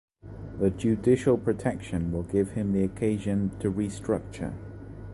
The 0.59 0.71
judicial 0.71 1.37
protection 1.37 2.11
will 2.11 2.23
give 2.23 2.53
him 2.53 2.73
the 2.73 2.83
occasion 2.83 3.51
to 3.59 3.71
restructure. 3.71 4.55